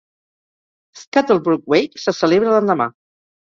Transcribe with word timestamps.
Scuttlebrook 1.01 1.69
Wake 1.75 2.03
se 2.07 2.15
celebra 2.21 2.55
l'endemà. 2.57 2.89